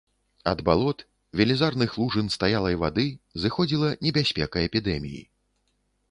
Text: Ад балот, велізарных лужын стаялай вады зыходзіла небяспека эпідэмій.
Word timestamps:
Ад 0.51 0.61
балот, 0.67 1.01
велізарных 1.41 1.91
лужын 2.03 2.31
стаялай 2.35 2.75
вады 2.83 3.05
зыходзіла 3.43 3.91
небяспека 4.07 4.63
эпідэмій. 4.71 5.21